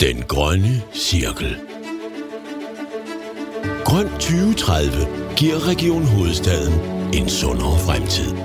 [0.00, 1.56] Den grønne cirkel.
[3.84, 4.90] Grøn 2030
[5.36, 6.74] giver Region Hovedstaden
[7.14, 8.36] en sundere fremtid.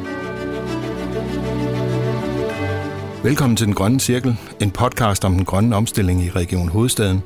[3.24, 7.22] Velkommen til Den Grønne Cirkel, en podcast om den grønne omstilling i Region Hovedstaden.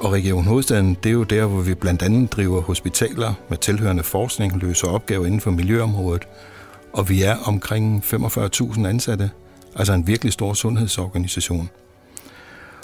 [0.00, 4.02] Og Region Hovedstaden, det er jo der, hvor vi blandt andet driver hospitaler med tilhørende
[4.02, 6.28] forskning, løser opgaver inden for miljøområdet.
[6.92, 9.30] Og vi er omkring 45.000 ansatte,
[9.76, 11.70] altså en virkelig stor sundhedsorganisation.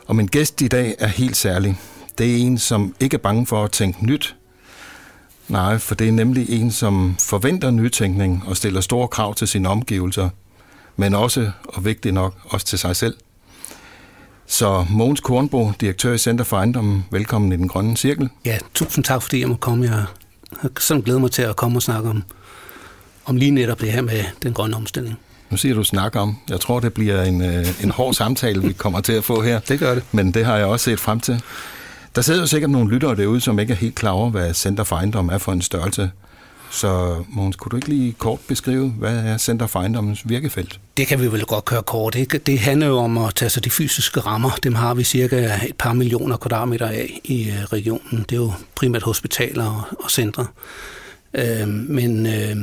[0.06, 1.79] Og min gæst i dag er helt særlig.
[2.19, 4.37] Det er en, som ikke er bange for at tænke nyt.
[5.48, 9.69] Nej, for det er nemlig en, som forventer nytænkning og stiller store krav til sine
[9.69, 10.28] omgivelser,
[10.97, 13.16] men også, og vigtigt nok, også til sig selv.
[14.47, 18.28] Så Mogens Kornbo, direktør i Center for Ejendommen, velkommen i Den Grønne Cirkel.
[18.45, 19.84] Ja, tusind tak, fordi jeg må komme.
[19.84, 19.92] Jeg
[20.61, 22.23] har sådan glædet mig til at komme og snakke om,
[23.25, 25.19] om lige netop det her med den grønne omstilling.
[25.52, 26.37] Nu siger du snakker om.
[26.48, 29.61] Jeg tror, det bliver en, øh, en hård samtale, vi kommer til at få her.
[29.61, 30.05] Det gør det.
[30.12, 31.42] Men det har jeg også set frem til.
[32.14, 34.84] Der sidder jo sikkert nogle lyttere derude, som ikke er helt klar over, hvad Center
[34.84, 36.11] for Ejendom er for en størrelse.
[36.70, 40.81] Så Mogens, kunne du ikke lige kort beskrive, hvad er Center for Ejendommens virkefelt?
[40.97, 42.14] Det kan vi vel godt køre kort.
[42.14, 44.50] Det, det handler jo om at tage sig de fysiske rammer.
[44.62, 48.25] Dem har vi cirka et par millioner kvadratmeter af i øh, regionen.
[48.28, 50.47] Det er jo primært hospitaler og, og centre.
[51.34, 52.56] Øh, men øh,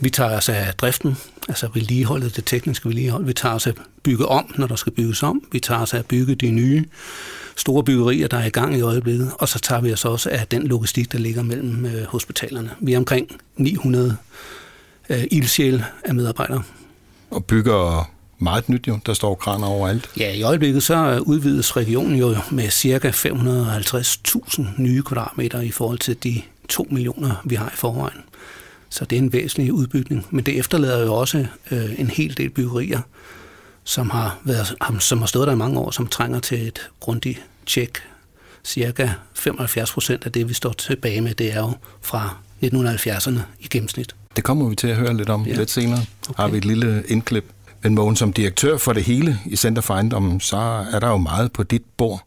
[0.00, 1.16] vi tager os af driften,
[1.48, 3.24] altså vedligeholdet, det tekniske vedligehold.
[3.24, 5.42] Vi tager os af bygge om, når der skal bygges om.
[5.52, 6.84] Vi tager os af at bygge de nye
[7.56, 9.32] store byggerier, der er i gang i øjeblikket.
[9.38, 12.70] Og så tager vi os også af den logistik, der ligger mellem øh, hospitalerne.
[12.80, 14.16] Vi er omkring 900
[15.08, 16.62] øh, ildsjæl af medarbejdere.
[17.30, 18.98] Og bygger meget nyt jo.
[19.06, 20.10] Der står kraner overalt.
[20.18, 26.22] Ja, i øjeblikket så udvides regionen jo med cirka 550.000 nye kvadratmeter i forhold til
[26.22, 28.18] de 2 millioner, vi har i forvejen.
[28.90, 30.26] Så det er en væsentlig udbygning.
[30.30, 33.00] Men det efterlader jo også øh, en hel del byggerier,
[33.84, 37.42] som har, været, som har stået der i mange år, som trænger til et grundigt
[37.66, 37.98] tjek.
[38.64, 43.66] Cirka 75 procent af det, vi står tilbage med, det er jo fra 1970'erne i
[43.70, 44.14] gennemsnit.
[44.36, 45.56] Det kommer vi til at høre lidt om ja.
[45.56, 46.00] lidt senere.
[46.28, 46.42] Okay.
[46.42, 47.44] Har vi et lille indklip.
[47.82, 50.56] Men Mogen, som direktør for det hele i Center for Ejendommen, så
[50.92, 52.24] er der jo meget på dit bord.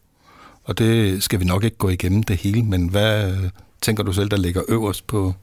[0.64, 3.34] Og det skal vi nok ikke gå igennem det hele, men hvad
[3.80, 5.34] tænker du selv, der ligger øverst på,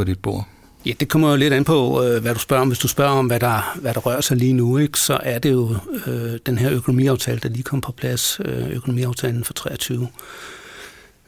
[0.00, 0.48] på dit bord?
[0.86, 2.68] Ja, det kommer jo lidt an på, øh, hvad du spørger om.
[2.68, 5.38] Hvis du spørger om, hvad der, hvad der rører sig lige nu, ikke, så er
[5.38, 10.08] det jo øh, den her økonomiaftale, der lige kom på plads, øh, økonomiaftalen for 23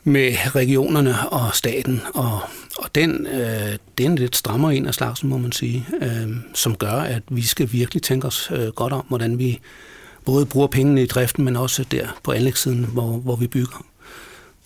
[0.04, 2.40] med regionerne og staten, og,
[2.78, 6.92] og den, øh, den lidt strammer en af slagsen, må man sige, øh, som gør,
[6.92, 9.60] at vi skal virkelig tænke os øh, godt om, hvordan vi
[10.24, 13.84] både bruger pengene i driften, men også der på anlægssiden, hvor, hvor vi bygger.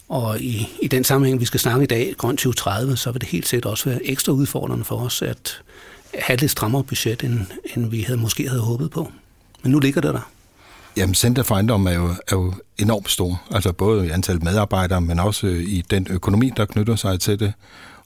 [0.09, 3.29] Og i, i den sammenhæng, vi skal snakke i dag, Grøn 2030, så vil det
[3.29, 5.63] helt sikkert også være ekstra udfordrende for os at
[6.19, 7.41] have lidt strammere budget, end,
[7.77, 9.13] end vi havde, måske havde håbet på.
[9.63, 10.31] Men nu ligger det der.
[10.97, 13.43] Jamen, Center for Ejendom er jo, er jo enormt stor.
[13.51, 17.53] Altså både i antal medarbejdere, men også i den økonomi, der knytter sig til det,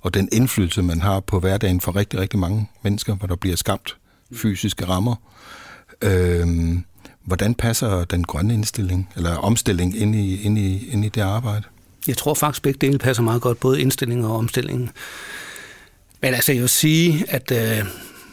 [0.01, 3.57] og den indflydelse, man har på hverdagen for rigtig, rigtig mange mennesker, hvor der bliver
[3.57, 3.97] skabt
[4.35, 5.15] fysiske rammer.
[6.03, 6.85] Øhm,
[7.25, 11.63] hvordan passer den grønne indstilling, eller omstilling ind i, ind i, ind i det arbejde?
[12.09, 14.91] Jeg tror faktisk, begge dele passer meget godt, både indstilling og omstillingen.
[16.23, 17.85] Men altså, jeg vil sige, at øh,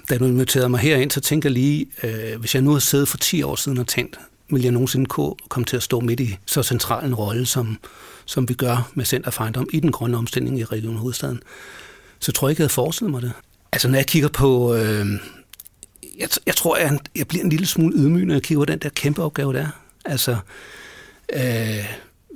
[0.10, 3.08] da du inviterede mig herind, så tænker jeg lige, øh, hvis jeg nu har siddet
[3.08, 4.20] for 10 år siden og tænkt,
[4.50, 5.06] vil jeg nogensinde
[5.50, 7.78] komme til at stå midt i så central en rolle, som,
[8.26, 11.44] som vi gør med Center for Ejendom i den grønne omstilling i Region Hovedstaden,
[12.20, 13.32] så tror jeg ikke, jeg havde forestillet mig det.
[13.72, 14.76] Altså, når jeg kigger på...
[14.76, 15.06] Øh,
[16.20, 18.80] jeg, jeg tror, jeg, jeg bliver en lille smule ydmyg, når jeg kigger på den
[18.80, 19.68] der kæmpe opgave, der
[20.06, 20.38] Altså,
[21.34, 21.86] øh,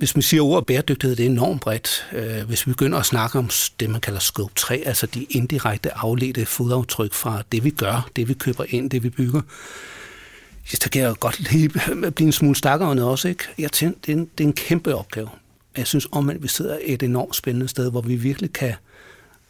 [0.02, 2.08] hvis man siger ordet bæredygtighed, det er enormt bredt.
[2.12, 5.94] Øh, hvis vi begynder at snakke om det, man kalder scope 3, altså de indirekte
[5.94, 9.40] afledte fodaftryk fra det, vi gør, det, vi køber ind, det, vi bygger,
[10.64, 11.68] så kan jeg godt lige
[12.16, 13.28] blive en smule stakkerende også.
[13.28, 13.44] Ikke?
[13.58, 15.28] Jeg tænker, det, er en, det er en kæmpe opgave.
[15.76, 18.74] Jeg synes om, at vi sidder et enormt spændende sted, hvor vi virkelig kan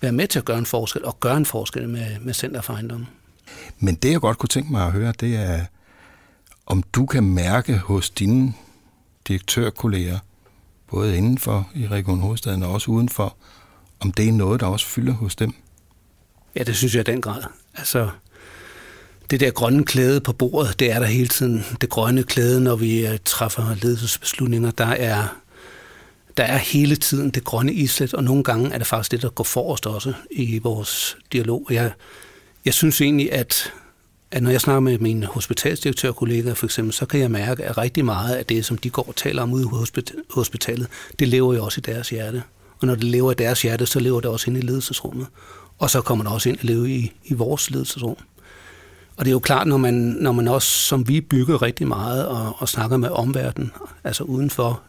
[0.01, 2.73] være med til at gøre en forskel, og gøre en forskel med, med Center for
[2.73, 3.09] Ejendommen.
[3.79, 5.65] Men det, jeg godt kunne tænke mig at høre, det er,
[6.67, 8.53] om du kan mærke hos dine
[9.29, 10.19] direktørkolleger,
[10.93, 13.37] både indenfor i Region Hovedstaden og også udenfor,
[14.01, 15.55] om det er noget, der også fylder hos dem?
[16.57, 17.43] Ja, det synes jeg i den grad.
[17.75, 18.09] Altså,
[19.31, 21.65] det der grønne klæde på bordet, det er der hele tiden.
[21.81, 25.25] Det grønne klæde, når vi øh, træffer ledelsesbeslutninger, der er,
[26.37, 29.31] der er hele tiden det grønne islet, og nogle gange er det faktisk det, der
[29.31, 31.67] går forrest også i vores dialog.
[31.71, 31.93] Jeg,
[32.65, 33.73] jeg synes egentlig, at
[34.33, 38.05] at når jeg snakker med mine hospitalsdirektørkollegaer for eksempel, så kan jeg mærke, at rigtig
[38.05, 40.87] meget af det, som de går og taler om ude i hospitalet,
[41.19, 42.43] det lever jo også i deres hjerte.
[42.81, 45.27] Og når det lever i deres hjerte, så lever det også ind i ledelsesrummet.
[45.79, 48.17] Og så kommer det også ind at leve i, i vores ledelsesrum.
[49.17, 52.27] Og det er jo klart, når man, når man også, som vi bygger rigtig meget
[52.27, 53.73] og, og snakker med omverdenen,
[54.05, 54.81] altså uden for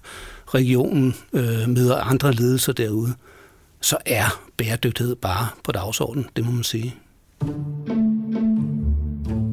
[0.48, 3.14] regionen, øh, møder andre ledelser derude,
[3.82, 6.96] så er bæredygtighed bare på dagsordenen, det må man sige.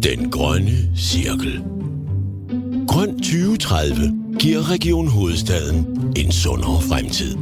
[0.03, 1.65] Den grønne cirkel.
[2.89, 3.97] Grøn 2030
[4.39, 7.37] giver Region Hovedstaden en sundere fremtid.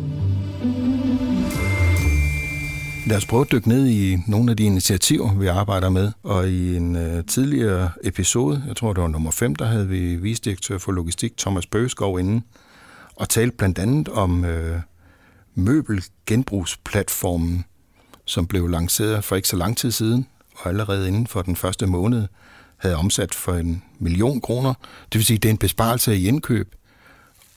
[3.07, 6.13] Lad os prøve at dykke ned i nogle af de initiativer, vi arbejder med.
[6.23, 10.17] Og i en øh, tidligere episode, jeg tror det var nummer 5, der havde vi
[10.17, 12.43] visdirektør for logistik Thomas Bøgeskov inde
[13.17, 14.81] og talte blandt andet om øh,
[15.55, 17.65] møbelgenbrugsplatformen,
[18.25, 20.27] som blev lanceret for ikke så lang tid siden,
[20.59, 22.29] og allerede inden for den første måned
[22.77, 24.75] havde omsat for en million kroner.
[25.13, 26.75] Det vil sige, at det er en besparelse i indkøb,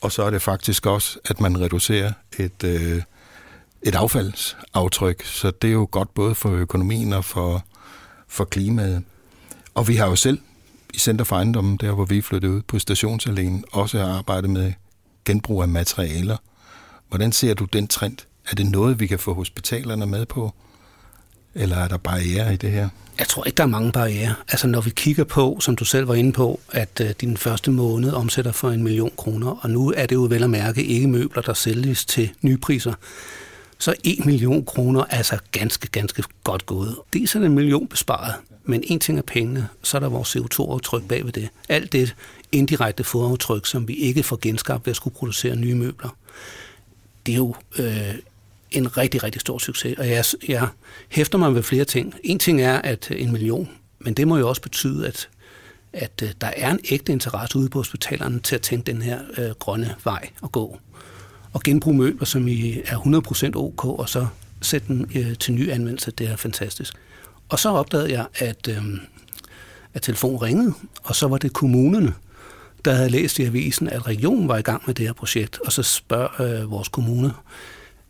[0.02, 3.02] og så er det faktisk også, at man reducerer et, øh,
[3.82, 5.26] et affaldsaftryk.
[5.26, 7.66] Så det er jo godt både for økonomien og for,
[8.28, 9.04] for klimaet.
[9.74, 10.40] Og vi har jo selv
[10.94, 14.74] i Center for Ejendommen, der hvor vi flyttede ud på stationsalene, også arbejdet med
[15.26, 16.38] genbrug af materialer.
[17.10, 18.18] Hvordan ser du den trend?
[18.52, 20.54] Er det noget, vi kan få hospitalerne med på?
[21.56, 22.90] Eller er der barriere i det her?
[23.20, 24.36] Jeg tror ikke, der er mange barriere.
[24.48, 27.72] Altså når vi kigger på, som du selv var inde på, at øh, din første
[27.72, 31.08] måned omsætter for en million kroner, og nu er det jo vel at mærke ikke
[31.08, 32.94] møbler, der sælges til nypriser,
[33.78, 36.96] så 1 million kroner er altså ganske, ganske godt gået.
[37.14, 38.34] Det er en million besparet,
[38.64, 41.50] men en ting er pengene, så er der vores CO2-aftryk bag ved det.
[41.70, 42.16] Alt det
[42.52, 46.10] indirekte fodaftryk, som vi ikke får genskabt ved at skulle producere nye møbler,
[47.26, 48.16] det er jo øh,
[48.72, 49.98] en rigtig, rigtig stor succes.
[49.98, 50.68] Og jeg, jeg
[51.10, 52.14] hæfter mig ved flere ting.
[52.24, 53.70] En ting er, at øh, en million,
[54.00, 55.30] men det må jo også betyde, at,
[55.94, 59.20] at øh, der er en ægte interesse ude på hospitalerne til at tænke den her
[59.38, 60.80] øh, grønne vej at gå.
[61.54, 62.98] Og genbruge møbler, som I er
[63.54, 64.28] 100% ok, og så
[64.62, 66.94] sætte den øh, til ny anvendelse, det er fantastisk.
[67.50, 68.84] Og så opdagede jeg, at, øh,
[69.94, 72.14] at telefonen ringede, og så var det kommunerne,
[72.86, 75.72] der havde læst i avisen, at regionen var i gang med det her projekt, og
[75.72, 77.34] så spørger øh, vores kommune,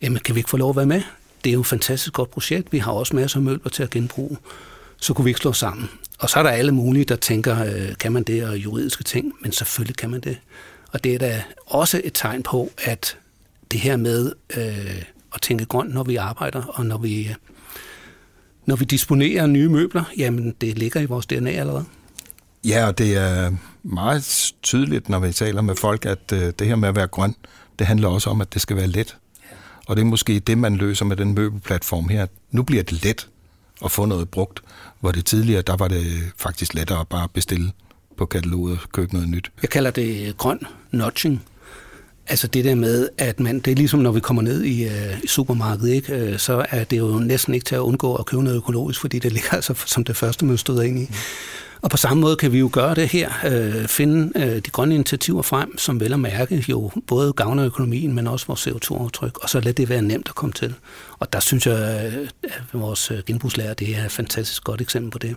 [0.01, 1.01] jamen kan vi ikke få lov at være med?
[1.44, 3.89] Det er jo et fantastisk godt projekt, vi har også masser af møbler til at
[3.89, 4.38] genbruge,
[4.98, 5.89] så kunne vi ikke slå sammen.
[6.19, 9.33] Og så er der alle mulige, der tænker, øh, kan man det, og juridiske ting,
[9.42, 10.38] men selvfølgelig kan man det.
[10.92, 13.18] Og det er da også et tegn på, at
[13.71, 15.03] det her med øh,
[15.36, 17.36] at tænke grønt, når vi arbejder, og når vi, øh,
[18.65, 21.86] når vi disponerer nye møbler, jamen det ligger i vores DNA allerede.
[22.63, 23.51] Ja, og det er
[23.83, 27.36] meget tydeligt, når vi taler med folk, at øh, det her med at være grøn,
[27.80, 29.18] det handler også om, at det skal være let.
[29.92, 32.26] Og det er måske det, man løser med den møbelplatform her.
[32.52, 33.28] Nu bliver det let
[33.86, 34.60] at få noget brugt,
[35.00, 36.06] hvor det tidligere, der var det
[36.38, 37.72] faktisk lettere at bare bestille
[38.18, 39.52] på kataloget og købe noget nyt.
[39.62, 40.60] Jeg kalder det grøn
[40.92, 41.44] notching.
[42.28, 45.24] Altså det der med, at man, det er ligesom når vi kommer ned i, uh,
[45.24, 46.32] i supermarkedet, ikke?
[46.32, 49.20] Uh, så er det jo næsten ikke til at undgå at købe noget økologisk, fordi
[49.20, 51.06] det ligger altså som det første, man støder ind i.
[51.10, 51.16] Mm.
[51.81, 54.95] Og på samme måde kan vi jo gøre det her, øh, finde øh, de grønne
[54.95, 59.50] initiativer frem, som vel at mærke jo både gavner økonomien, men også vores CO2-aftryk, og
[59.50, 60.75] så lad det være nemt at komme til.
[61.19, 62.33] Og der synes jeg, at
[62.74, 65.36] vores genbrugslærer, det er et fantastisk godt eksempel på det.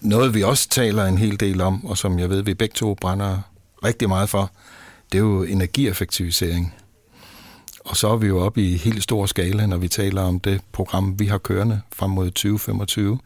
[0.00, 2.94] Noget vi også taler en hel del om, og som jeg ved, vi begge to
[2.94, 3.38] brænder
[3.84, 4.50] rigtig meget for,
[5.12, 6.74] det er jo energieffektivisering.
[7.84, 10.60] Og så er vi jo oppe i helt stor skala, når vi taler om det
[10.72, 13.18] program, vi har kørende frem mod 2025.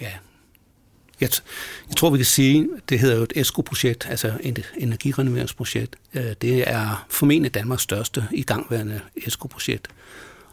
[0.00, 0.10] Ja,
[1.20, 1.30] jeg,
[1.88, 5.96] jeg tror, vi kan sige, det hedder jo et ESCO-projekt, altså et energirenoveringsprojekt.
[6.14, 9.88] Øh, det er formentlig Danmarks største igangværende ESCO-projekt,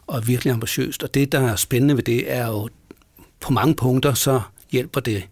[0.07, 1.03] og virkelig ambitiøst.
[1.03, 2.69] Og det, der er spændende ved det, er jo,
[3.39, 5.23] på mange punkter, så hjælper det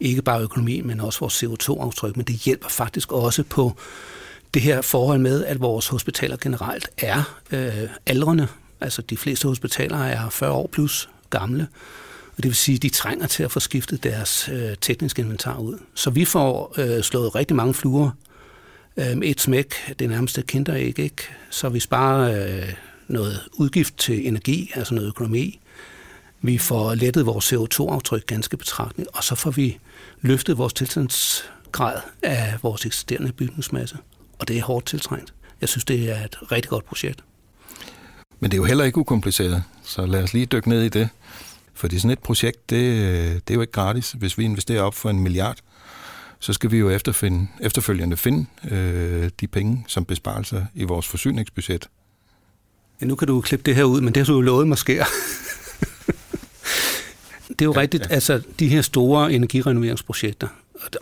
[0.00, 3.76] ikke bare økonomien, men også vores CO2-aftryk, men det hjælper faktisk også på
[4.54, 8.48] det her forhold med, at vores hospitaler generelt er øh, aldrende.
[8.80, 11.68] Altså de fleste hospitaler er 40 år plus gamle,
[12.40, 15.58] og det vil sige, at de trænger til at få skiftet deres øh, tekniske inventar
[15.58, 15.78] ud.
[15.94, 18.10] Så vi får øh, slået rigtig mange fluer
[18.96, 19.74] øh, med et smæk.
[19.98, 21.22] Det nærmeste kinder ikke, ikke?
[21.50, 22.74] Så vi sparer øh,
[23.08, 25.60] noget udgift til energi, altså noget økonomi.
[26.42, 29.78] Vi får lettet vores CO2-aftryk ganske betragteligt, og så får vi
[30.20, 33.96] løftet vores tilstandsgrad af vores eksisterende bygningsmasse.
[34.38, 35.34] Og det er hårdt tiltrængt.
[35.60, 37.24] Jeg synes, det er et rigtig godt projekt.
[38.40, 41.08] Men det er jo heller ikke ukompliceret, så lad os lige dykke ned i det.
[41.74, 42.80] Fordi sådan et projekt, det,
[43.48, 44.12] det er jo ikke gratis.
[44.12, 45.58] Hvis vi investerer op for en milliard,
[46.38, 51.88] så skal vi jo efterfinde, efterfølgende finde øh, de penge som besparelser i vores forsyningsbudget.
[53.00, 54.78] Ja, nu kan du klippe det her ud, men det har du jo lovet mig
[54.78, 55.04] sker.
[57.48, 58.14] det er jo ja, rigtigt, ja.
[58.14, 60.48] altså de her store energirenoveringsprojekter,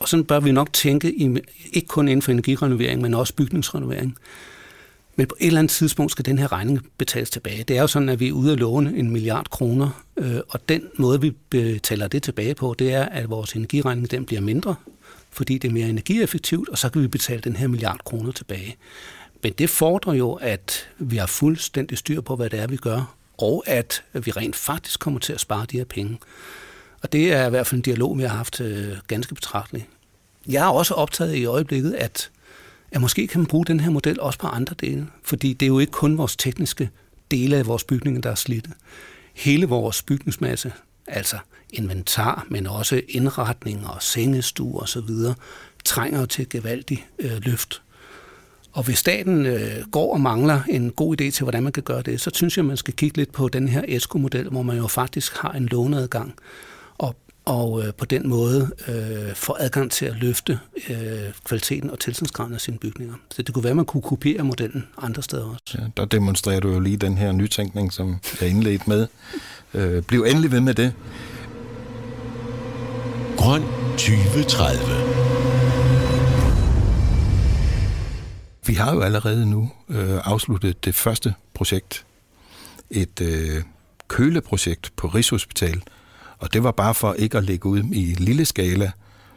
[0.00, 1.38] og sådan bør vi nok tænke, i,
[1.72, 4.16] ikke kun inden for energirenovering, men også bygningsrenovering.
[5.18, 7.64] Men på et eller andet tidspunkt skal den her regning betales tilbage.
[7.64, 10.68] Det er jo sådan, at vi er ude at låne en milliard kroner, øh, og
[10.68, 14.74] den måde, vi betaler det tilbage på, det er, at vores energiregning den bliver mindre,
[15.30, 18.76] fordi det er mere energieffektivt, og så kan vi betale den her milliard kroner tilbage.
[19.42, 23.14] Men det fordrer jo, at vi har fuldstændig styr på, hvad det er, vi gør,
[23.38, 26.18] og at vi rent faktisk kommer til at spare de her penge.
[27.02, 29.86] Og det er i hvert fald en dialog, vi har haft øh, ganske betragteligt.
[30.48, 32.30] Jeg er også optaget i øjeblikket, at,
[32.92, 35.68] at måske kan man bruge den her model også på andre dele, fordi det er
[35.68, 36.90] jo ikke kun vores tekniske
[37.30, 38.70] dele af vores bygninger, der er slidte.
[39.34, 40.72] Hele vores bygningsmasse,
[41.06, 41.36] altså
[41.72, 45.10] inventar, men også indretninger og sengestuer osv.,
[45.84, 47.82] trænger til et gevaldigt øh, løft.
[48.72, 52.02] Og hvis staten øh, går og mangler en god idé til, hvordan man kan gøre
[52.02, 54.86] det, så synes jeg, man skal kigge lidt på den her ESCO-model, hvor man jo
[54.86, 56.34] faktisk har en låneadgang,
[57.48, 60.96] og, øh, på den måde øh, får adgang til at løfte øh,
[61.44, 63.14] kvaliteten og tilstandsgraden af sine bygninger.
[63.30, 65.78] Så det kunne være, at man kunne kopiere modellen andre steder også.
[65.78, 69.06] Ja, der demonstrerer du jo lige den her nytænkning, som jeg indledt med.
[69.74, 70.92] Øh, bliv endelig ved med det.
[73.36, 74.78] Grøn 2030
[78.66, 82.04] Vi har jo allerede nu øh, afsluttet det første projekt,
[82.90, 83.62] et øh,
[84.08, 85.82] køleprojekt på Rigshospital,
[86.38, 88.92] og det var bare for ikke at ligge ud i lille skala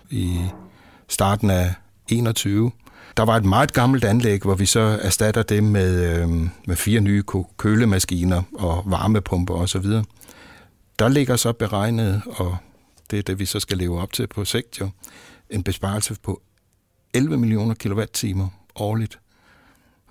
[0.10, 0.39] i
[1.08, 1.74] starten af
[2.08, 2.72] 21.
[3.17, 6.29] Der var et meget gammelt anlæg, hvor vi så erstatter det med, øh,
[6.67, 7.24] med fire nye
[7.58, 9.86] kølemaskiner og varmepumper osv.
[11.00, 12.58] Der ligger så beregnet, og
[13.12, 14.89] det er det, vi så skal leve op til på sigt jo,
[15.50, 16.41] en besparelse på
[17.13, 19.20] 11 millioner kilowatt-timer årligt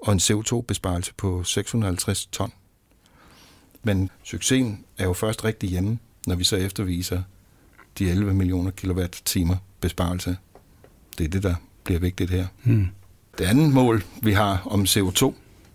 [0.02, 2.52] og en CO2-besparelse på 650 ton.
[3.82, 7.23] Men succesen er jo først rigtig hjemme, når vi så efterviser
[7.99, 10.37] de 11 millioner kilowatt-timer besparelse.
[11.19, 12.47] Det er det, der bliver vigtigt her.
[12.62, 12.89] Hmm.
[13.39, 15.35] Det andet mål, vi har om CO2,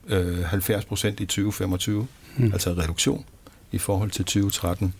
[0.10, 2.54] 70 øh, procent i 2025, hmm.
[2.54, 3.26] altså reduktion
[3.72, 4.94] i forhold til 2013,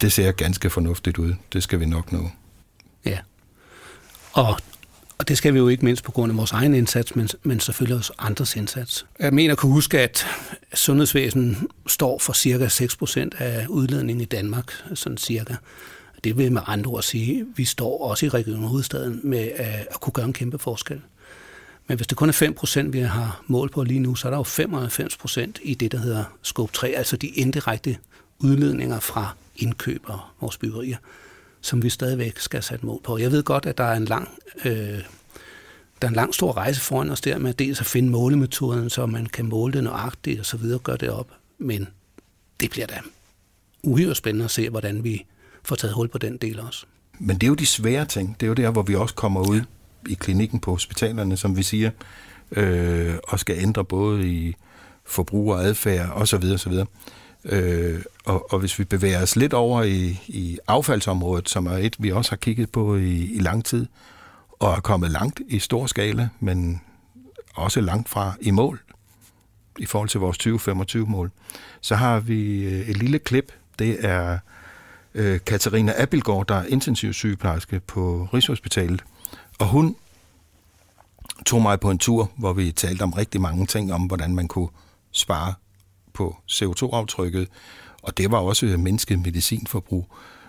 [0.00, 1.34] det ser ganske fornuftigt ud.
[1.52, 2.30] Det skal vi nok nå.
[3.04, 3.18] Ja.
[4.32, 4.58] Og
[5.26, 7.60] og det skal vi jo ikke mindst på grund af vores egen indsats, men, men
[7.60, 9.06] selvfølgelig også andres indsats.
[9.18, 10.26] Jeg mener at kunne huske, at
[10.74, 11.56] sundhedsvæsenet
[11.86, 15.54] står for cirka 6% af udledningen i Danmark, sådan cirka.
[16.24, 19.86] Det vil med andre ord sige, at vi står også i Region Hovedstaden med at,
[19.90, 21.00] at kunne gøre en kæmpe forskel.
[21.86, 24.38] Men hvis det kun er 5%, vi har mål på lige nu, så er der
[24.38, 27.96] jo 95% i det, der hedder scope 3, altså de indirekte
[28.38, 30.06] udledninger fra indkøb
[30.40, 30.96] vores byggerier
[31.66, 33.18] som vi stadigvæk skal sætte mål på.
[33.18, 34.28] Jeg ved godt, at der er en lang,
[34.64, 35.00] øh,
[36.02, 39.06] der er en lang stor rejse foran os der med dels at finde målemetoden, så
[39.06, 41.30] man kan måle det nøjagtigt og så videre, gøre det op.
[41.58, 41.88] Men
[42.60, 43.00] det bliver da
[43.82, 45.24] uhyre spændende at se, hvordan vi
[45.64, 46.86] får taget hul på den del også.
[47.18, 48.36] Men det er jo de svære ting.
[48.40, 49.60] Det er jo der, hvor vi også kommer ud
[50.08, 51.90] i klinikken på hospitalerne, som vi siger,
[52.50, 54.54] øh, og skal ændre både i
[55.04, 56.42] forbrug og adfærd osv.
[56.58, 56.86] så Øh,
[57.44, 61.96] Øh, og, og hvis vi bevæger os lidt over i, i affaldsområdet, som er et,
[61.98, 63.86] vi også har kigget på i, i lang tid,
[64.58, 66.80] og er kommet langt i stor skala, men
[67.54, 68.80] også langt fra i mål
[69.78, 71.30] i forhold til vores 2025-mål,
[71.80, 73.52] så har vi øh, et lille klip.
[73.78, 74.38] Det er
[75.14, 79.04] øh, Katarina Abelgaard, der er intensivsygeplejerske på Rigshospitalet,
[79.58, 79.96] og hun
[81.46, 84.48] tog mig på en tur, hvor vi talte om rigtig mange ting, om hvordan man
[84.48, 84.68] kunne
[85.12, 85.54] spare
[86.16, 87.48] på CO2-aftrykket,
[88.02, 90.06] og det var også mindsket medicinforbrug.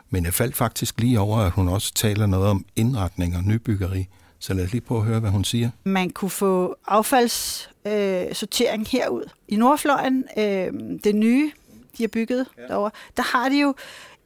[0.09, 4.07] Men jeg faldt faktisk lige over, at hun også taler noget om indretning og nybyggeri.
[4.39, 5.69] Så lad os lige prøve at høre, hvad hun siger.
[5.83, 9.29] Man kunne få affaldssortering øh, herud.
[9.47, 11.51] I Nordfløjen, øh, det nye,
[11.97, 12.61] de har bygget ja.
[12.67, 13.75] derovre, der har de jo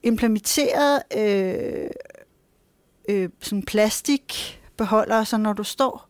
[0.04, 1.90] implementeret øh,
[3.10, 6.08] øh, sådan plastikbeholdere, så når du står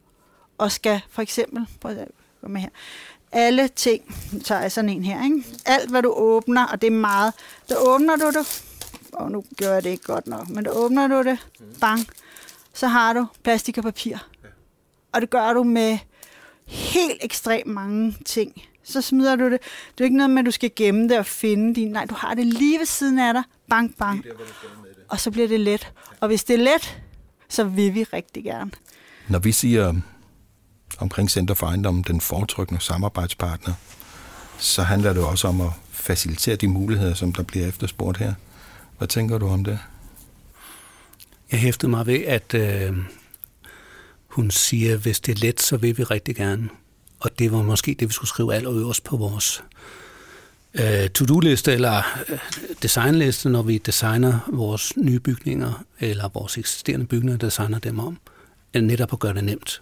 [0.57, 2.07] og skal for eksempel, prøv at
[2.41, 2.69] komme her,
[3.31, 5.43] alle ting, så er sådan en her, ikke?
[5.65, 7.33] Alt, hvad du åbner, og det er meget,
[7.67, 8.63] så åbner du det,
[9.13, 11.47] og nu gør jeg det ikke godt nok, men da åbner du det,
[11.81, 12.07] bang,
[12.73, 14.17] så har du plastik og papir.
[15.11, 15.97] Og det gør du med
[16.65, 18.61] helt ekstremt mange ting.
[18.83, 19.59] Så smider du det.
[19.97, 21.87] Det er ikke noget med, at du skal gemme det og finde din.
[21.87, 23.43] Nej, du har det lige ved siden af dig.
[23.69, 24.25] Bang, bang.
[25.07, 25.93] Og så bliver det let.
[26.19, 27.01] Og hvis det er let,
[27.49, 28.71] så vil vi rigtig gerne.
[29.29, 29.93] Når vi siger
[31.01, 33.73] omkring Center for Ejendom den foretrykkende samarbejdspartner,
[34.57, 38.33] så handler det også om at facilitere de muligheder, som der bliver efterspurgt her.
[38.97, 39.79] Hvad tænker du om det?
[41.51, 42.97] Jeg hæftede mig ved, at øh,
[44.27, 46.69] hun siger, hvis det er let, så vil vi rigtig gerne.
[47.19, 49.63] Og det var måske det, vi skulle skrive allerøverst på vores
[50.73, 52.37] øh, to-do-liste eller øh,
[52.81, 58.17] designliste, når vi designer vores nye bygninger eller vores eksisterende bygninger, designer dem om.
[58.73, 59.81] Øh, netop at gøre det nemt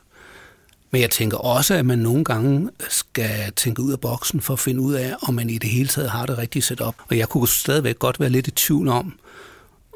[0.91, 4.59] men jeg tænker også, at man nogle gange skal tænke ud af boksen for at
[4.59, 6.95] finde ud af, om man i det hele taget har det rigtige setup.
[7.09, 9.19] Og jeg kunne stadigvæk godt være lidt i tvivl om,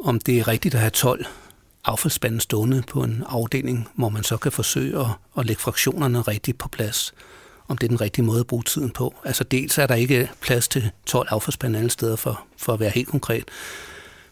[0.04, 1.26] om det er rigtigt at have 12
[1.86, 5.08] affaldsspande stående på en afdeling, hvor man så kan forsøge at,
[5.38, 7.14] at lægge fraktionerne rigtigt på plads.
[7.68, 9.14] Om det er den rigtige måde at bruge tiden på.
[9.26, 12.90] Altså dels er der ikke plads til 12 affaldsspande alle steder for, for at være
[12.90, 13.44] helt konkret.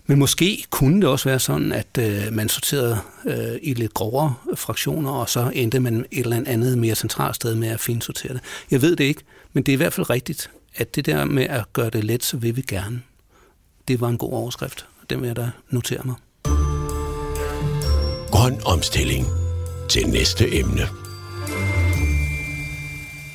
[0.06, 4.34] Men måske kunne det også være sådan, at øh, man sorterede øh, i lidt grovere
[4.56, 8.42] fraktioner, og så endte man et eller andet mere centralt sted med at finsortere det.
[8.72, 9.22] Jeg ved det ikke,
[9.54, 12.24] men det er i hvert fald rigtigt, at det der med at gøre det let,
[12.24, 13.02] så vil vi gerne.
[13.88, 16.16] Det var en god overskrift, og den vil jeg da notere mig.
[18.32, 19.26] Grøn omstilling
[19.90, 21.01] til næste emne.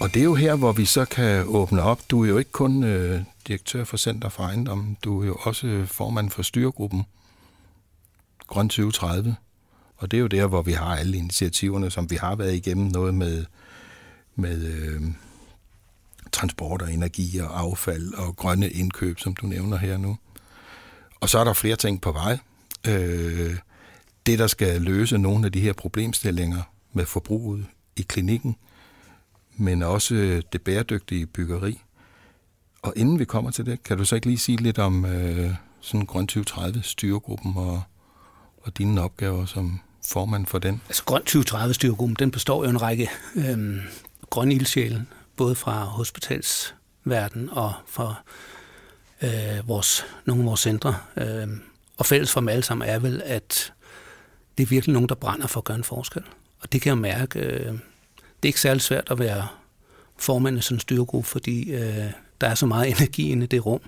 [0.06, 2.00] Og det er jo her, hvor vi så kan åbne op.
[2.10, 5.66] Du er jo ikke kun øh, direktør for Center for Ejendom, du er jo også
[5.66, 7.04] øh, formand for styregruppen
[8.46, 9.36] Grøn 2030.
[9.96, 12.86] Og det er jo der, hvor vi har alle initiativerne, som vi har været igennem.
[12.86, 13.44] Noget med,
[14.36, 15.02] med øh,
[16.32, 20.16] transport og energi og affald og grønne indkøb, som du nævner her nu.
[21.20, 22.38] Og så er der flere ting på vej.
[22.86, 23.56] Øh,
[24.26, 28.56] det, der skal løse nogle af de her problemstillinger med forbruget i klinikken,
[29.56, 31.80] men også øh, det bæredygtige byggeri.
[32.82, 35.50] Og inden vi kommer til det, kan du så ikke lige sige lidt om øh,
[35.80, 37.82] sådan Grøn 2030 styregruppen og,
[38.62, 40.82] og dine opgaver som formand for den?
[40.88, 43.76] Altså Grøn 2030 styregruppen, den består jo en række øh,
[44.30, 48.14] grønne ildsjæle, både fra hospitalsverden og fra
[49.22, 50.96] øh, vores, nogle af vores centre.
[51.16, 51.48] Øh,
[51.96, 53.72] og fælles for dem alle sammen er vel, at
[54.58, 56.22] det er virkelig nogen, der brænder for at gøre en forskel.
[56.60, 57.38] Og det kan jeg mærke.
[57.40, 57.74] Øh,
[58.42, 59.46] er ikke særlig svært at være
[60.18, 62.04] formand i sådan en styregruppe, fordi øh,
[62.40, 63.80] der er så meget energi inde i det rum,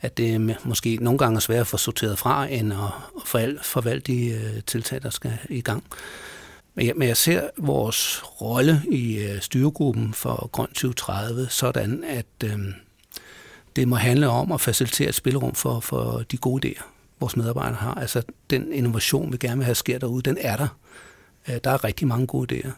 [0.00, 4.26] at det måske nogle gange er svært at få sorteret fra, end at forvalte de
[4.28, 5.84] øh, tiltag, der skal i gang.
[6.74, 12.26] Men jeg, men jeg ser vores rolle i øh, styregruppen for Grøn 2030 sådan, at
[12.44, 12.58] øh,
[13.76, 16.82] det må handle om at facilitere et spilrum for, for de gode idéer,
[17.20, 17.94] vores medarbejdere har.
[17.94, 20.68] Altså den innovation, vi gerne vil have sker derude, den er der.
[21.48, 22.70] Øh, der er rigtig mange gode idéer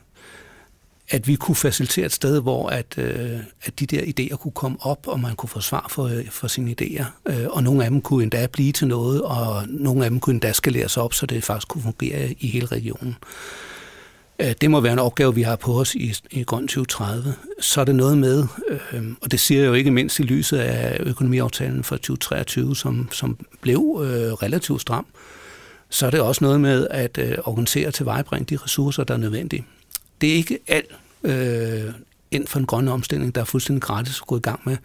[1.09, 4.79] at vi kunne facilitere et sted, hvor at, øh, at de der idéer kunne komme
[4.81, 7.05] op, og man kunne få svar for, øh, for sine idéer.
[7.27, 10.35] Øh, og nogle af dem kunne endda blive til noget, og nogle af dem kunne
[10.35, 13.17] endda skaleres op, så det faktisk kunne fungere i hele regionen.
[14.39, 17.35] Øh, det må være en opgave, vi har på os i, i Grøn 2030.
[17.61, 20.59] Så er det noget med, øh, og det siger jeg jo ikke mindst i lyset
[20.59, 25.07] af økonomiaftalen for 2023, som, som blev øh, relativt stram,
[25.91, 29.19] så er det også noget med at øh, organisere til vejbring de ressourcer, der er
[29.19, 29.65] nødvendige
[30.25, 30.91] det er ikke alt
[31.25, 31.93] øh,
[32.31, 34.77] inden for en grønne omstilling, der er fuldstændig gratis at gå i gang med.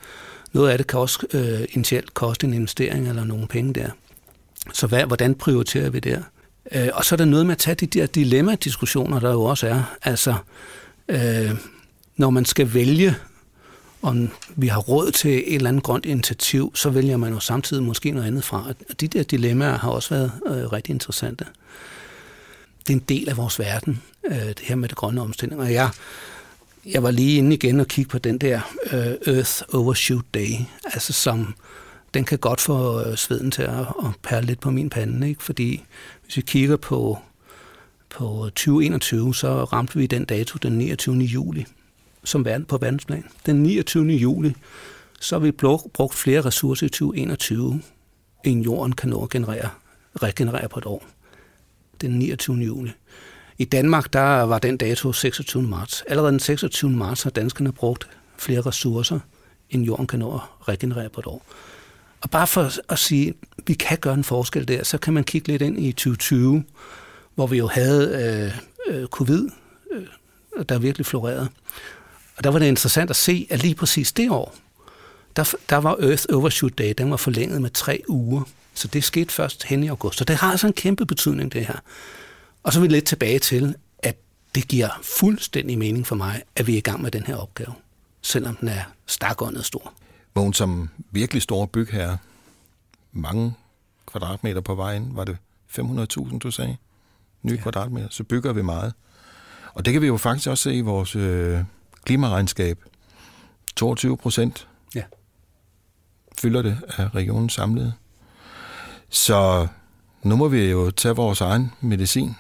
[0.54, 3.90] Noget af det kan også øh, initialt koste en investering eller nogle penge der.
[4.74, 6.22] Så hvad, hvordan prioriterer vi der?
[6.72, 9.68] Øh, og så er der noget med at tage de der dilemma-diskussioner, der jo også
[9.68, 9.98] er.
[10.04, 10.36] Altså,
[11.10, 11.52] øh,
[12.18, 13.16] når man skal vælge,
[14.02, 17.84] om vi har råd til et eller andet grønt initiativ, så vælger man jo samtidig
[17.84, 18.66] måske noget andet fra.
[18.90, 21.46] Og de der dilemmaer har også været øh, rigtig interessante
[22.90, 25.62] det er en del af vores verden, øh, det her med det grønne omstilling.
[25.62, 25.90] Og jeg,
[26.86, 30.50] jeg var lige inde igen og kigge på den der øh, Earth Overshoot Day,
[30.86, 31.56] altså som,
[32.14, 35.44] den kan godt få øh, sveden til at, at perle lidt på min pande, ikke?
[35.44, 35.84] fordi
[36.24, 37.20] hvis vi kigger på,
[38.10, 41.16] på 2021, så ramte vi den dato den 29.
[41.16, 41.66] juli
[42.24, 43.24] som verden, på verdensplan.
[43.46, 44.06] Den 29.
[44.06, 44.56] juli,
[45.20, 45.52] så har vi
[45.94, 47.82] brugt flere ressourcer i 2021,
[48.44, 49.70] end jorden kan nå at generere,
[50.22, 51.06] regenerere på et år
[52.02, 52.58] den 29.
[52.58, 52.90] juni.
[53.58, 55.64] I Danmark der var den dato 26.
[55.64, 56.04] marts.
[56.08, 56.92] Allerede den 26.
[56.92, 58.08] marts har danskerne brugt
[58.38, 59.20] flere ressourcer,
[59.70, 61.46] end jorden kan nå at regenerere på et år.
[62.22, 63.36] Og bare for at sige, at
[63.68, 66.64] vi kan gøre en forskel der, så kan man kigge lidt ind i 2020,
[67.36, 68.52] hvor vi jo havde
[68.90, 69.50] øh, øh, covid,
[69.92, 70.06] øh,
[70.70, 71.50] der virkelig florerede.
[72.38, 74.56] Og der var det interessant at se, at lige præcis det år,
[75.40, 78.42] der, der var Earth Overshoot Day, den var forlænget med tre uger.
[78.74, 80.18] Så det skete først hen i august.
[80.18, 81.80] Så det har altså en kæmpe betydning, det her.
[82.64, 84.18] Og så er vi lidt tilbage til, at
[84.56, 87.74] det giver fuldstændig mening for mig, at vi er i gang med den her opgave,
[88.22, 89.94] selvom den er stakåndet stor.
[90.36, 92.18] Vågen som virkelig store bygherre,
[93.12, 93.54] mange
[94.06, 95.38] kvadratmeter på vejen, var det
[95.80, 96.78] 500.000, du sagde?
[97.44, 97.62] Nye ja.
[97.62, 98.94] kvadratmeter, så bygger vi meget.
[99.74, 101.60] Og det kan vi jo faktisk også se i vores øh,
[102.06, 102.80] klimaregnskab.
[103.76, 104.68] 22 procent.
[106.40, 107.94] Fylder det af regionens samlede.
[109.10, 109.68] Så
[110.24, 112.36] nu må vi jo tage vores egen medicin.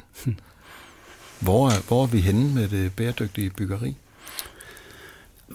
[1.39, 3.95] Hvor er, hvor er vi henne med det bæredygtige byggeri?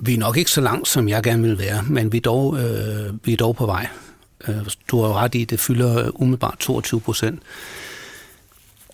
[0.01, 2.59] Vi er nok ikke så langt, som jeg gerne vil være, men vi er dog,
[2.59, 3.89] øh, vi er dog på vej.
[4.49, 4.57] Øh,
[4.89, 7.43] du har ret i, at det fylder umiddelbart 22 procent.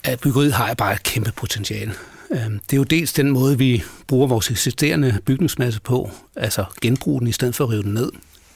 [0.03, 1.93] at byggeriet har bare et kæmpe potentiale.
[2.31, 7.19] Øhm, det er jo dels den måde, vi bruger vores eksisterende bygningsmasse på, altså genbruge
[7.19, 8.11] den i stedet for at rive den ned.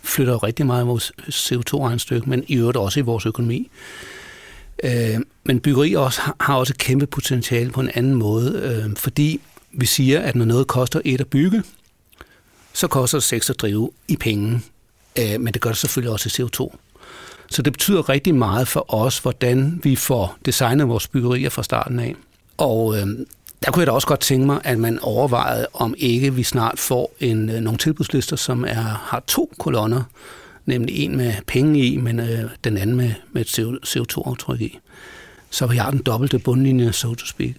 [0.06, 3.70] Flytter rigtig meget af vores CO2-regnstykke, men i øvrigt også i vores økonomi.
[4.84, 9.42] Øh, men byggeri også, har også et kæmpe potentiale på en anden måde, øh, fordi
[9.72, 11.64] vi siger, at når noget koster et at bygge,
[12.74, 14.62] så koster det seks at drive i penge.
[15.20, 16.76] Øh, men det gør det selvfølgelig også i CO2.
[17.50, 22.00] Så det betyder rigtig meget for os, hvordan vi får designet vores byggerier fra starten
[22.00, 22.16] af.
[22.58, 23.08] Og øh,
[23.66, 26.80] der kunne jeg da også godt tænke mig, at man overvejede, om ikke vi snart
[26.80, 30.04] får en, øh, nogle tilbudslister, som er, har to kolonner,
[30.66, 34.80] nemlig en med penge i, men øh, den anden med, med et CO2-aftryk i.
[35.50, 37.52] Så vi har den dobbelte bundlinje, so to speak.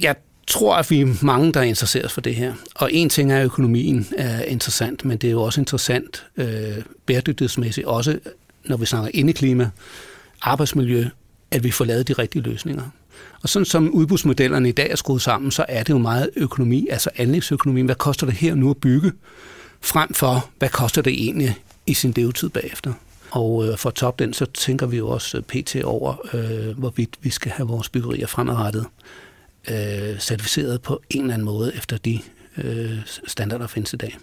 [0.00, 2.54] Jeg tror, at vi er mange, der er interesseret for det her.
[2.74, 6.76] Og en ting er, at økonomien er interessant, men det er jo også interessant øh,
[7.06, 8.18] bæredygtighedsmæssigt, også
[8.64, 9.70] når vi snakker indeklima,
[10.42, 11.08] arbejdsmiljø,
[11.50, 12.84] at vi får lavet de rigtige løsninger.
[13.42, 16.86] Og sådan som udbudsmodellerne i dag er skruet sammen, så er det jo meget økonomi,
[16.90, 17.80] altså anlægsøkonomi.
[17.80, 19.12] Hvad koster det her nu at bygge,
[19.80, 22.92] frem for hvad koster det egentlig i sin levetid bagefter?
[23.30, 25.76] Og øh, for at toppe den, så tænker vi jo også pt.
[25.76, 28.86] over, øh, hvorvidt vi skal have vores byggerier fremadrettet
[29.70, 32.20] øh, certificeret på en eller anden måde efter de
[32.58, 34.16] øh, standarder, der findes i dag.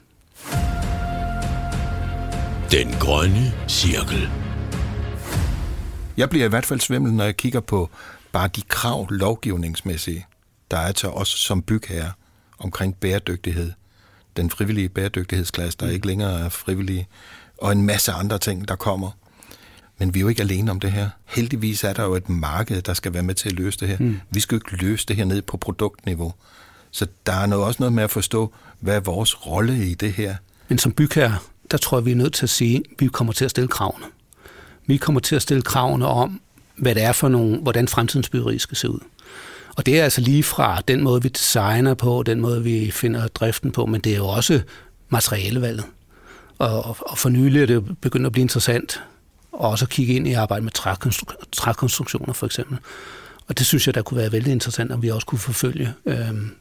[2.71, 4.29] Den grønne cirkel.
[6.17, 7.89] Jeg bliver i hvert fald svimmel, når jeg kigger på
[8.31, 10.25] bare de krav lovgivningsmæssige,
[10.71, 12.11] der er til os som bygherre
[12.59, 13.71] omkring bæredygtighed.
[14.37, 17.07] Den frivillige bæredygtighedsklasse, der ikke længere er frivillige,
[17.57, 19.11] og en masse andre ting, der kommer.
[19.97, 21.09] Men vi er jo ikke alene om det her.
[21.25, 23.97] Heldigvis er der jo et marked, der skal være med til at løse det her.
[23.99, 24.19] Mm.
[24.29, 26.33] Vi skal jo ikke løse det her ned på produktniveau.
[26.91, 30.13] Så der er noget, også noget med at forstå, hvad er vores rolle i det
[30.13, 30.35] her.
[30.69, 31.37] Men som bygherre,
[31.71, 33.67] der tror jeg, vi er nødt til at sige, at vi kommer til at stille
[33.67, 34.05] kravene.
[34.85, 36.41] Vi kommer til at stille kravene om,
[36.81, 38.99] hvad det er for nogle, hvordan fremtidens byggeri skal se ud.
[39.75, 43.27] Og det er altså lige fra den måde, vi designer på, den måde, vi finder
[43.27, 44.61] driften på, men det er jo også
[45.09, 45.85] materialevalget.
[46.57, 49.01] Og, og for nylig er det begyndt at blive interessant
[49.51, 50.71] også at kigge ind i arbejde med
[51.51, 52.77] trækonstruktioner for eksempel.
[53.47, 55.93] Og det synes jeg, der kunne være vældig interessant, om vi også kunne forfølge.
[56.05, 56.51] Øhm,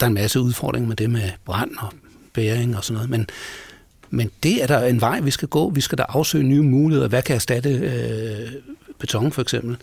[0.00, 1.92] der er en masse udfordringer med det med brand og
[2.32, 3.26] bæring og sådan noget, men
[4.14, 5.70] men det er der en vej, vi skal gå.
[5.70, 7.08] Vi skal da afsøge nye muligheder.
[7.08, 8.52] Hvad kan erstatte øh,
[9.02, 9.76] beton for eksempel?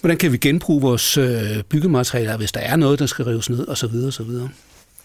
[0.00, 3.68] Hvordan kan vi genbruge vores øh, byggematerialer, hvis der er noget, der skal rives ned,
[3.68, 3.94] osv.
[4.06, 4.30] osv.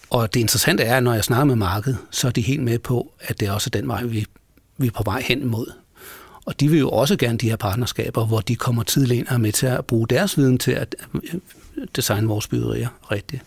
[0.10, 2.80] Og det interessante er, at når jeg snakker med markedet, så er de helt med
[2.80, 4.26] på, at det er også den vej, vi,
[4.78, 5.72] vi er på vej hen imod.
[6.46, 9.42] Og de vil jo også gerne de her partnerskaber, hvor de kommer tidligt ind og
[9.42, 11.22] med til at bruge deres viden til at øh,
[11.96, 13.42] designe vores byggerier rigtigt.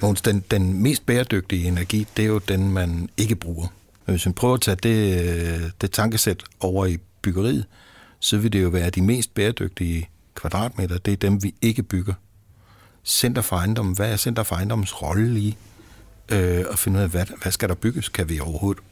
[0.00, 3.66] Mogens, den, den mest bæredygtige energi, det er jo den, man ikke bruger.
[4.06, 7.64] Men hvis man prøver at tage det, øh, det tankesæt over i byggeriet,
[8.20, 12.14] så vil det jo være de mest bæredygtige kvadratmeter, det er dem, vi ikke bygger.
[13.04, 15.56] Center for ejendom, hvad er Center for ejendommens rolle i
[16.32, 18.08] øh, at finde ud af, hvad, hvad skal der bygges?
[18.08, 18.82] Kan vi overhovedet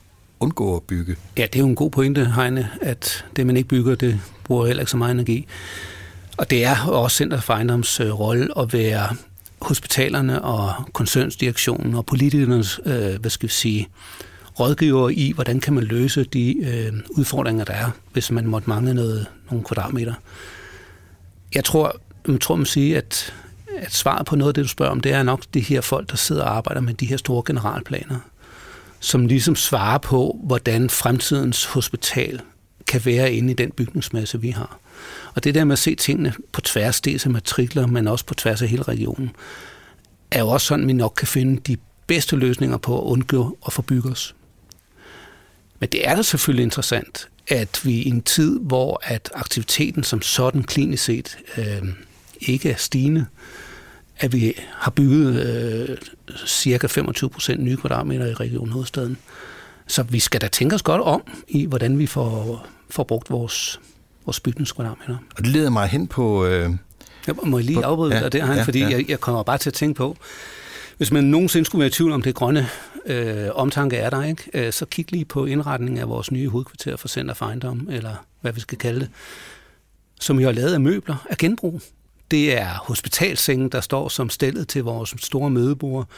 [0.40, 1.16] undgå at bygge?
[1.36, 4.66] Ja, det er jo en god pointe, Heine, at det, man ikke bygger, det bruger
[4.66, 5.46] heller ikke så meget energi.
[6.36, 9.16] Og det er også Center for ejendoms øh, rolle at være
[9.62, 13.88] hospitalerne og koncernsdirektionen og politikernes, øh, hvad skal vi sige,
[14.60, 18.94] rådgiver i, hvordan kan man løse de øh, udfordringer, der er, hvis man måtte mangle
[18.94, 20.14] noget, nogle kvadratmeter.
[21.54, 23.34] Jeg tror, jeg tror man sige, at,
[23.78, 26.10] at svaret på noget af det, du spørger om, det er nok de her folk,
[26.10, 28.18] der sidder og arbejder med de her store generalplaner,
[29.00, 32.40] som ligesom svarer på, hvordan fremtidens hospital
[32.86, 34.78] kan være inde i den bygningsmasse, vi har.
[35.34, 38.34] Og det der med at se tingene på tværs, dels af matrikler, men også på
[38.34, 39.30] tværs af hele regionen,
[40.30, 43.72] er jo også sådan, vi nok kan finde de bedste løsninger på at undgå at
[43.72, 44.34] forbygge os.
[45.80, 50.22] Men det er da selvfølgelig interessant, at vi i en tid, hvor at aktiviteten som
[50.22, 51.88] sådan klinisk set øh,
[52.40, 53.26] ikke er stigende,
[54.18, 55.96] at vi har bygget øh,
[56.46, 59.16] cirka 25 procent nye kvadratmeter i Region Hovedstaden.
[59.86, 63.80] Så vi skal da tænke os godt om i, hvordan vi får, får brugt vores,
[64.24, 65.16] vores bygningskvadratmeter.
[65.36, 66.46] Og det leder mig hen på...
[66.46, 66.70] Øh,
[67.26, 68.88] jeg må jeg lige afbryde ja, dig der, ja, fordi ja.
[68.88, 70.16] Jeg, jeg kommer bare til at tænke på,
[70.96, 72.68] hvis man nogensinde skulle være i tvivl om det grønne
[73.06, 74.50] øh, omtanke er der, ikke?
[74.54, 78.14] Øh, så kig lige på indretningen af vores nye hovedkvarter for Center for Ejendom, eller
[78.40, 79.10] hvad vi skal kalde det,
[80.20, 81.80] som jo er lavet af møbler af genbrug.
[82.30, 86.08] Det er hospitalsengen, der står som stillet til vores store mødebord.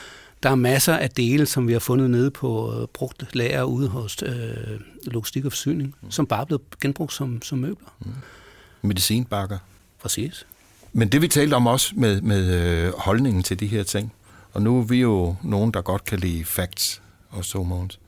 [0.42, 3.88] Der er masser af dele, som vi har fundet nede på øh, brugt lager ude
[3.88, 6.10] hos øh, Logistik og Forsyning, mm.
[6.10, 7.88] som bare er blevet genbrugt som, som møbler.
[8.00, 8.12] Mm.
[8.82, 9.58] Medicinbakker.
[10.02, 10.46] Præcis.
[10.92, 14.12] Men det vi talte om også med, med øh, holdningen til de her ting,
[14.58, 18.00] og nu er vi jo nogen, der godt kan lide facts og så, Måns.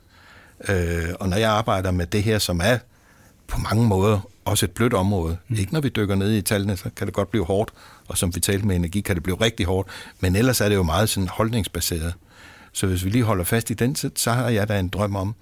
[0.68, 2.78] Øh, og når jeg arbejder med det her, som er
[3.46, 5.36] på mange måder også et blødt område.
[5.48, 5.56] Mm.
[5.56, 7.72] Ikke når vi dykker ned i tallene, så kan det godt blive hårdt,
[8.08, 9.88] og som vi talte med energi, kan det blive rigtig hårdt,
[10.20, 12.14] men ellers er det jo meget sådan holdningsbaseret.
[12.72, 15.16] Så hvis vi lige holder fast i den, så, så har jeg da en drøm
[15.16, 15.34] om,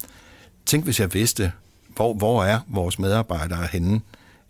[0.66, 1.53] tænk hvis jeg vidste,
[1.88, 4.01] hvor, hvor er vores medarbejdere henne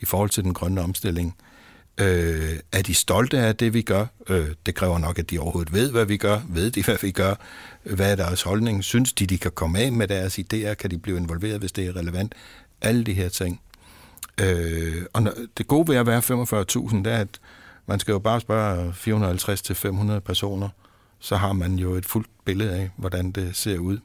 [0.01, 1.37] i forhold til den grønne omstilling.
[2.01, 4.07] Øh, er de stolte af det, vi gør?
[4.29, 6.41] Øh, det kræver nok, at de overhovedet ved, hvad vi gør.
[6.49, 7.35] Ved de, hvad vi gør?
[7.83, 8.85] Hvad er deres holdning?
[8.85, 10.75] Synes de, de kan komme af med deres idéer?
[10.75, 12.35] Kan de blive involveret, hvis det er relevant?
[12.81, 13.61] Alle de her ting.
[14.41, 15.23] Øh, og
[15.59, 17.41] det gode ved at være 45.000, det er, at
[17.87, 18.95] man skal jo bare spørge
[20.17, 20.69] 450-500 personer,
[21.19, 23.99] så har man jo et fuldt billede af, hvordan det ser ud.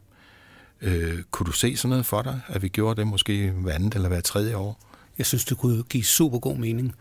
[0.82, 3.96] Øh, kunne du se sådan noget for dig, at vi gjorde det måske hver andet
[3.96, 4.80] eller hver tredje år?
[5.18, 6.96] Jeg synes, det kunne give super god mening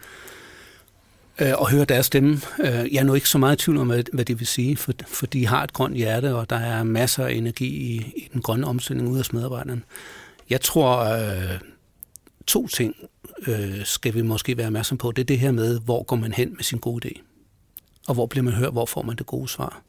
[1.43, 2.41] øh, og høre deres stemme.
[2.61, 4.93] Øh, jeg er nu ikke så meget i tvivl om, hvad det vil sige, for,
[5.07, 8.43] for de har et grønt hjerte, og der er masser af energi i, i den
[8.43, 9.83] grønne omstilling ud af medarbejderne.
[10.51, 11.59] Jeg tror, øh,
[12.47, 12.95] to ting
[13.47, 15.13] øh, skal vi måske være opmærksom på.
[15.13, 17.21] Det er det her med, hvor går man hen med sin gode idé?
[18.09, 19.83] Og hvor bliver man hørt, hvor får man det gode svar?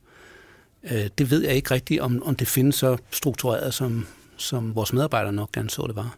[0.83, 4.93] Øh, det ved jeg ikke rigtigt, om, om det findes så struktureret, som, som vores
[4.93, 6.17] medarbejdere nok gerne så det var.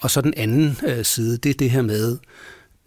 [0.00, 2.18] Og så den anden øh, side, det er det her med,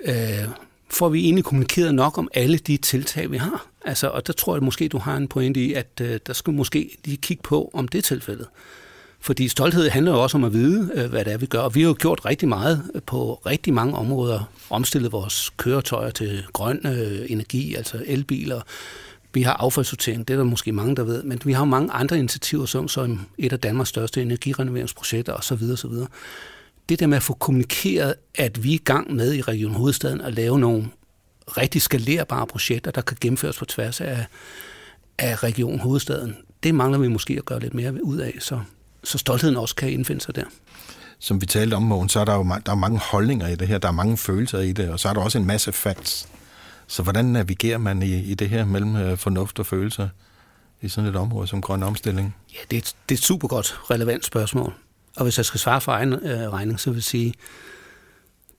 [0.06, 0.48] øh,
[0.90, 3.68] får vi egentlig kommunikeret nok om alle de tiltag, vi har?
[3.86, 6.54] Altså, og der tror jeg måske, du har en pointe i, at øh, der skal
[6.54, 8.48] måske lige kigge på, om det er tilfældet.
[9.20, 11.60] Fordi stolthed handler jo også om at vide, øh, hvad det er, vi gør.
[11.60, 14.50] Og vi har jo gjort rigtig meget på rigtig mange områder.
[14.70, 18.62] Omstillet vores køretøjer til grøn øh, energi, altså elbiler.
[19.34, 21.24] Vi har affaldssortering, det er der måske mange, der ved.
[21.24, 25.64] Men vi har mange andre initiativer, som, som et af Danmarks største energirenoveringsprojekter osv.
[25.74, 25.92] osv
[26.90, 30.22] det der med at få kommunikeret, at vi er i gang med i Region Hovedstaden
[30.22, 30.90] at lave nogle
[31.48, 34.26] rigtig skalerbare projekter, der kan gennemføres på tværs af,
[35.20, 38.60] af Region Hovedstaden, det mangler vi måske at gøre lidt mere ud af, så,
[39.04, 40.44] så stoltheden også kan indfinde sig der.
[41.20, 43.68] Som vi talte om, Mogen, så er der jo der er mange holdninger i det
[43.68, 46.28] her, der er mange følelser i det, og så er der også en masse facts.
[46.88, 50.10] Så hvordan navigerer man i, i det her mellem øh, fornuft og følelser
[50.82, 52.36] i sådan et område som grøn omstilling?
[52.54, 54.74] Ja, det er, det er et super godt relevant spørgsmål.
[55.18, 57.34] Og hvis jeg skal svare for egen øh, regning, så vil jeg sige,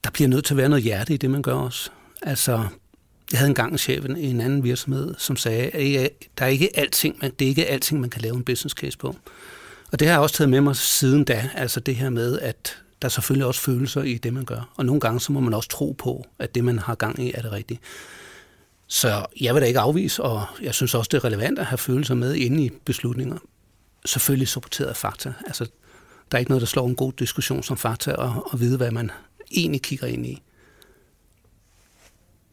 [0.03, 1.89] der bliver nødt til at være noget hjerte i det, man gør også.
[2.21, 2.51] Altså,
[3.31, 6.77] jeg havde engang en chef i en anden virksomhed, som sagde, at der er ikke
[6.77, 9.15] alting, man, det er ikke alting, man kan lave en business case på.
[9.91, 12.77] Og det har jeg også taget med mig siden da, altså det her med, at
[13.01, 14.69] der er selvfølgelig også følelser i det, man gør.
[14.75, 17.31] Og nogle gange, så må man også tro på, at det, man har gang i,
[17.35, 17.79] er det rigtige.
[18.87, 21.77] Så jeg vil da ikke afvise, og jeg synes også, det er relevant at have
[21.77, 23.37] følelser med inde i beslutninger.
[24.05, 25.33] Selvfølgelig supporteret af fakta.
[25.47, 25.67] Altså,
[26.31, 28.91] der er ikke noget, der slår en god diskussion som fakta og, og vide, hvad
[28.91, 29.11] man
[29.51, 30.41] egentlig kigger ind i.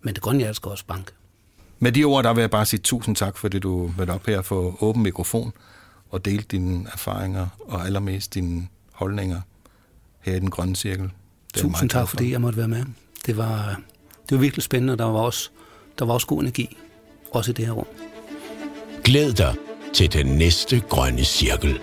[0.02, 1.12] Men det grønne hjerte skal også banke.
[1.78, 4.42] Med de ord, der vil jeg bare sige tusind tak, fordi du var op her
[4.42, 5.52] for åben mikrofon
[6.10, 9.40] og dele dine erfaringer og allermest dine holdninger
[10.20, 11.04] her i den grønne cirkel.
[11.54, 12.06] Det tusind tak, for.
[12.06, 12.84] fordi jeg måtte være med.
[13.26, 13.80] Det var,
[14.28, 15.50] det var virkelig spændende, og der var, også,
[15.98, 16.76] der var også god energi,
[17.30, 17.86] også i det her rum.
[19.04, 19.54] Glæd dig
[19.94, 21.80] til den næste grønne cirkel.